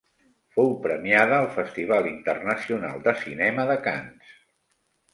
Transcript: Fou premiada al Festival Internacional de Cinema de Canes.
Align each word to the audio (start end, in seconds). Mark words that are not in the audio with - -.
Fou 0.53 0.71
premiada 0.85 1.35
al 1.43 1.51
Festival 1.59 2.11
Internacional 2.13 3.07
de 3.07 3.17
Cinema 3.23 3.71
de 3.75 3.81
Canes. 3.89 4.37